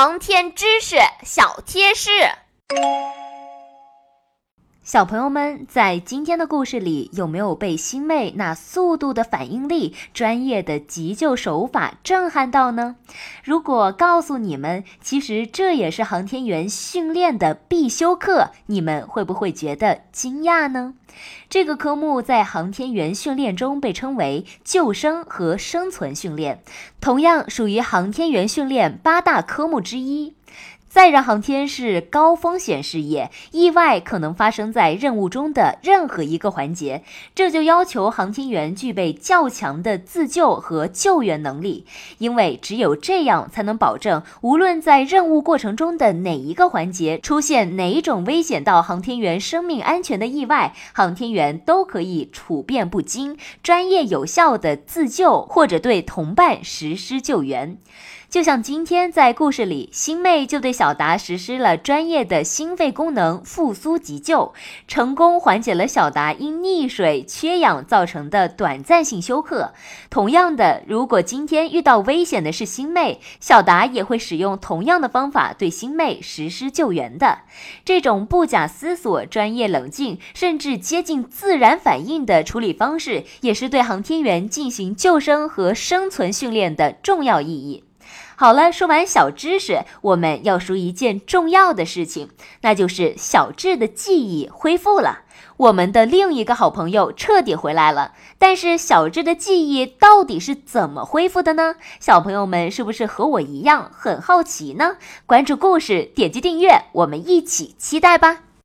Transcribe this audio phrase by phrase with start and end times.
[0.00, 2.08] 航天知识小贴士。
[4.88, 12.96] 小朋友们，在今天的故事里，有没有被星妹那速度的反应力、专业的急救手法震撼到呢？
[13.44, 20.94] 如果告诉你们，其实这也是航天员训练的必修课，你们会不会觉得惊讶呢？
[21.50, 26.62] 这个科目在航天员训练中被称为救生和生存训练，
[26.98, 30.32] 同样属于航天员训练八大科目之一。
[30.88, 41.84] 载人航天是高风险事业，意外可能发生在任务中的任何一个环节，这就要求航天员具备较强的自救和救援能力，
[42.16, 57.76] 因为只有这样才能保证，无论在任务过程中的哪一个环节出现哪一种危险到航天员生命安全的意外，航天员都可以处变不惊，专业有效的自救或者对同伴实施救援。
[58.30, 64.52] 就像今天在故事里，星妹就对小达实施了专业的心肺功能复苏急救，
[64.86, 69.72] 成功缓解了小达因溺水缺氧造成的短暂性休克。
[70.10, 77.40] 同样的，如果今天遇到危险的是星妹，小达也会使用同样的方法对星妹实施救援的。
[77.84, 87.87] 这种不假思索、专业冷静，甚至接近自然反应的处理方式，也是对航天员进行救生和生存训练的重要意义。
[88.40, 95.22] 好了，说完小知识，我们要说一件重要的事情，那就是小智的记忆恢复了，
[95.56, 98.12] 我们的另一个好朋友彻底回来了。
[98.38, 101.74] 但是小智的记忆到底是怎么恢复的呢？
[101.98, 104.98] 小朋友们是不是和我一样很好奇呢？
[105.26, 108.42] 关注故事，点击订阅，我们一起期待吧。